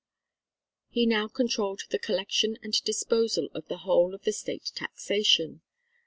He 0.89 1.05
now 1.05 1.27
controlled 1.27 1.83
the 1.91 1.99
collection 1.99 2.57
and 2.63 2.73
disposal 2.85 3.49
of 3.53 3.67
the 3.67 3.77
whole 3.85 4.15
of 4.15 4.23
the 4.23 4.31
State 4.33 4.71
taxation. 4.73 5.61